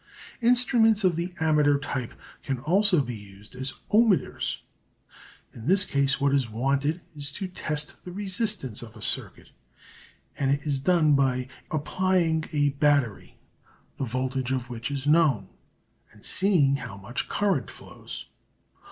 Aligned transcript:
Instruments 0.41 1.03
of 1.03 1.15
the 1.15 1.27
ammeter 1.39 1.77
type 1.79 2.15
can 2.41 2.57
also 2.57 3.01
be 3.01 3.13
used 3.13 3.53
as 3.53 3.75
ohmmeters. 3.93 4.57
In 5.53 5.67
this 5.67 5.85
case 5.85 6.19
what 6.19 6.33
is 6.33 6.49
wanted 6.49 7.01
is 7.15 7.31
to 7.33 7.47
test 7.47 8.03
the 8.03 8.11
resistance 8.11 8.81
of 8.81 8.95
a 8.95 9.01
circuit, 9.03 9.51
and 10.39 10.49
it 10.49 10.63
is 10.63 10.79
done 10.79 11.13
by 11.13 11.47
applying 11.69 12.45
a 12.51 12.69
battery, 12.69 13.37
the 13.97 14.03
voltage 14.03 14.51
of 14.51 14.71
which 14.71 14.89
is 14.89 15.05
known, 15.05 15.49
and 16.11 16.25
seeing 16.25 16.77
how 16.77 16.97
much 16.97 17.27
current 17.29 17.69
flows. 17.69 18.25